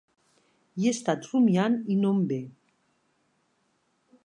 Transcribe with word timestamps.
Hi 0.83 0.87
he 0.87 0.93
estat 0.95 1.27
rumiant 1.33 1.77
i 1.95 1.99
no 2.01 2.15
em 2.17 2.25
ve. 2.33 2.41